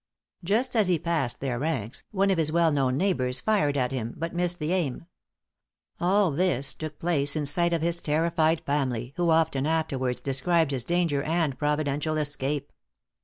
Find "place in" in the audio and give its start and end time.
6.97-7.43